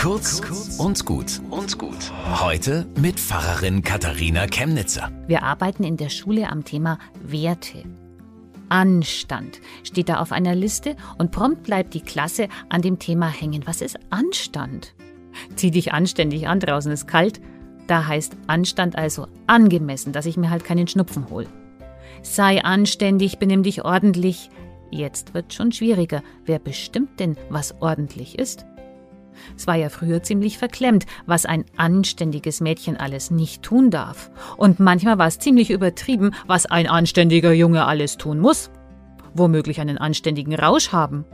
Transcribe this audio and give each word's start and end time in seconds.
Kurz 0.00 0.40
und 0.78 1.04
gut 1.04 1.42
und 1.50 1.76
gut. 1.76 2.10
Heute 2.40 2.86
mit 2.98 3.20
Pfarrerin 3.20 3.82
Katharina 3.82 4.46
Chemnitzer. 4.46 5.12
Wir 5.26 5.42
arbeiten 5.42 5.84
in 5.84 5.98
der 5.98 6.08
Schule 6.08 6.48
am 6.48 6.64
Thema 6.64 6.98
Werte. 7.22 7.84
Anstand 8.70 9.60
steht 9.84 10.08
da 10.08 10.20
auf 10.20 10.32
einer 10.32 10.54
Liste 10.54 10.96
und 11.18 11.32
prompt 11.32 11.64
bleibt 11.64 11.92
die 11.92 12.00
Klasse 12.00 12.48
an 12.70 12.80
dem 12.80 12.98
Thema 12.98 13.28
hängen. 13.28 13.66
Was 13.66 13.82
ist 13.82 13.98
Anstand? 14.08 14.94
Zieh 15.56 15.70
dich 15.70 15.92
anständig 15.92 16.48
an, 16.48 16.60
draußen 16.60 16.90
ist 16.90 17.06
kalt. 17.06 17.38
Da 17.86 18.06
heißt 18.06 18.38
Anstand 18.46 18.96
also 18.96 19.26
angemessen, 19.46 20.14
dass 20.14 20.24
ich 20.24 20.38
mir 20.38 20.48
halt 20.48 20.64
keinen 20.64 20.88
Schnupfen 20.88 21.28
hole. 21.28 21.46
Sei 22.22 22.64
anständig, 22.64 23.38
benimm 23.38 23.62
dich 23.62 23.84
ordentlich. 23.84 24.48
Jetzt 24.90 25.34
wird 25.34 25.52
schon 25.52 25.72
schwieriger. 25.72 26.22
Wer 26.46 26.58
bestimmt 26.58 27.20
denn, 27.20 27.36
was 27.50 27.82
ordentlich 27.82 28.38
ist? 28.38 28.64
Es 29.56 29.66
war 29.66 29.76
ja 29.76 29.88
früher 29.88 30.22
ziemlich 30.22 30.58
verklemmt, 30.58 31.06
was 31.26 31.46
ein 31.46 31.64
anständiges 31.76 32.60
Mädchen 32.60 32.96
alles 32.96 33.30
nicht 33.30 33.62
tun 33.62 33.90
darf. 33.90 34.30
Und 34.56 34.80
manchmal 34.80 35.18
war 35.18 35.26
es 35.26 35.38
ziemlich 35.38 35.70
übertrieben, 35.70 36.32
was 36.46 36.66
ein 36.66 36.86
anständiger 36.88 37.52
Junge 37.52 37.86
alles 37.86 38.16
tun 38.16 38.38
muss. 38.38 38.70
Womöglich 39.34 39.80
einen 39.80 39.98
anständigen 39.98 40.54
Rausch 40.54 40.92
haben. 40.92 41.24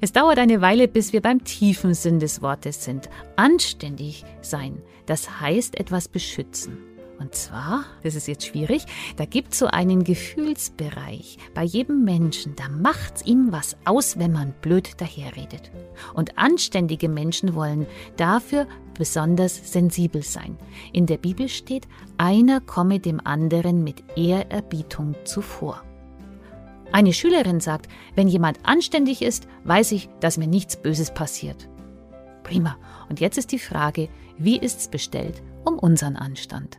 Es 0.00 0.12
dauert 0.12 0.38
eine 0.38 0.60
Weile, 0.60 0.88
bis 0.88 1.12
wir 1.12 1.22
beim 1.22 1.44
tiefen 1.44 1.94
Sinn 1.94 2.20
des 2.20 2.42
Wortes 2.42 2.84
sind. 2.84 3.08
Anständig 3.36 4.24
sein, 4.40 4.82
das 5.06 5.40
heißt 5.40 5.78
etwas 5.78 6.08
beschützen. 6.08 6.78
Und 7.18 7.34
zwar, 7.34 7.84
das 8.02 8.14
ist 8.14 8.28
jetzt 8.28 8.46
schwierig, 8.46 8.84
da 9.16 9.24
gibt 9.24 9.52
es 9.52 9.58
so 9.58 9.66
einen 9.66 10.04
Gefühlsbereich 10.04 11.38
bei 11.54 11.62
jedem 11.62 12.04
Menschen, 12.04 12.54
da 12.56 12.68
macht's 12.68 13.24
ihm 13.24 13.52
was 13.52 13.76
aus, 13.84 14.18
wenn 14.18 14.32
man 14.32 14.52
blöd 14.60 15.00
daherredet. 15.00 15.70
Und 16.14 16.36
anständige 16.38 17.08
Menschen 17.08 17.54
wollen 17.54 17.86
dafür 18.16 18.66
besonders 18.98 19.72
sensibel 19.72 20.22
sein. 20.22 20.58
In 20.92 21.06
der 21.06 21.16
Bibel 21.16 21.48
steht, 21.48 21.88
einer 22.18 22.60
komme 22.60 23.00
dem 23.00 23.20
anderen 23.24 23.82
mit 23.82 24.02
Ehrerbietung 24.16 25.14
zuvor. 25.24 25.82
Eine 26.92 27.12
Schülerin 27.12 27.60
sagt, 27.60 27.88
wenn 28.14 28.28
jemand 28.28 28.58
anständig 28.62 29.22
ist, 29.22 29.48
weiß 29.64 29.92
ich, 29.92 30.08
dass 30.20 30.38
mir 30.38 30.46
nichts 30.46 30.76
Böses 30.76 31.12
passiert. 31.12 31.68
Prima. 32.42 32.76
Und 33.08 33.20
jetzt 33.20 33.38
ist 33.38 33.52
die 33.52 33.58
Frage, 33.58 34.08
wie 34.38 34.58
ist's 34.58 34.88
bestellt 34.88 35.42
um 35.64 35.78
unseren 35.78 36.16
Anstand? 36.16 36.78